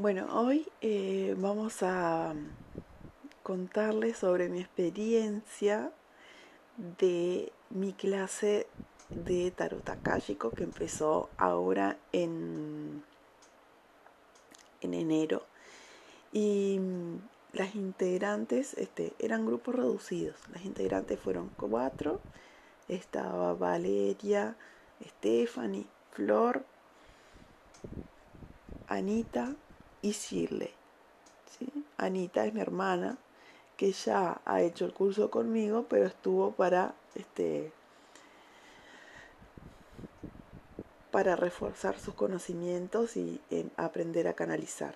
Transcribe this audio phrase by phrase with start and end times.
[0.00, 2.32] Bueno, hoy eh, vamos a
[3.42, 5.90] contarles sobre mi experiencia
[7.00, 8.68] de mi clase
[9.08, 13.02] de tarot akáshico que empezó ahora en,
[14.82, 15.42] en enero.
[16.32, 16.78] Y
[17.52, 20.36] las integrantes este, eran grupos reducidos.
[20.52, 22.20] Las integrantes fueron cuatro.
[22.86, 24.54] Estaba Valeria,
[25.02, 26.64] Stephanie, Flor,
[28.86, 29.56] Anita
[30.02, 30.70] y Shirley.
[31.96, 33.18] Anita es mi hermana
[33.76, 37.72] que ya ha hecho el curso conmigo, pero estuvo para este
[41.10, 43.40] para reforzar sus conocimientos y
[43.76, 44.94] aprender a canalizar.